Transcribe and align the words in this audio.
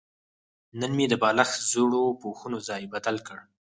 نن 0.79 0.91
مې 0.97 1.05
د 1.09 1.13
بالښت 1.21 1.59
زړو 1.71 2.03
پوښونو 2.21 2.57
ځای 2.67 2.83
بدل 2.93 3.15
کړ. 3.27 3.37